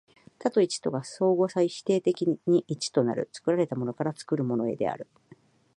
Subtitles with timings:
[0.39, 5.07] 多と一とが相互否定的に一となる、作られたものから作るものへである。